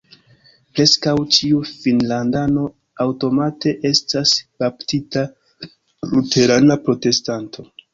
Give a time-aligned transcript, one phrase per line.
[0.77, 2.65] Preskaŭ ĉiu finnlandano
[3.07, 4.35] aŭtomate estas
[4.65, 5.29] baptita
[6.17, 7.73] luterana protestanto.